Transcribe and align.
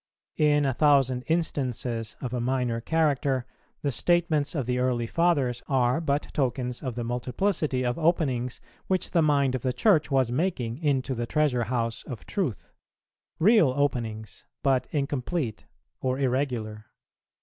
In 0.39 0.65
a 0.65 0.73
thousand 0.73 1.25
instances 1.27 2.15
of 2.21 2.33
a 2.33 2.41
minor 2.41 2.81
character, 2.81 3.45
the 3.83 3.91
statements 3.91 4.55
of 4.55 4.65
the 4.65 4.79
early 4.79 5.05
Fathers 5.05 5.61
are 5.69 6.01
but 6.01 6.23
tokens 6.33 6.81
of 6.81 6.95
the 6.95 7.03
multiplicity 7.03 7.85
of 7.85 7.99
openings 7.99 8.59
which 8.87 9.11
the 9.11 9.21
mind 9.21 9.53
of 9.53 9.61
the 9.61 9.71
Church 9.73 10.09
was 10.09 10.31
making 10.31 10.79
into 10.79 11.13
the 11.13 11.27
treasure 11.27 11.65
house 11.65 12.01
of 12.07 12.25
Truth; 12.25 12.71
real 13.37 13.69
openings, 13.77 14.43
but 14.63 14.87
incomplete 14.91 15.67
or 15.99 16.17
irregular. 16.17 16.85